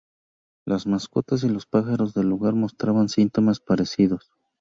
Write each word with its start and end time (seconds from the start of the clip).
Las 0.65 0.87
mascotas 0.87 1.43
y 1.43 1.47
los 1.49 1.67
pájaros 1.67 2.15
del 2.15 2.27
lugar 2.27 2.55
mostraban 2.55 3.07
síntomas 3.07 3.59
parecidos. 3.59 4.31